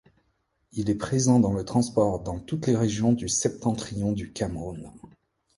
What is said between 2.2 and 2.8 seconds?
dans toutes les